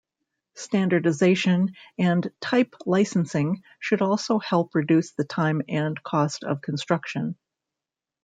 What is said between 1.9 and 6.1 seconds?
and type-licensing should also help reduce the time and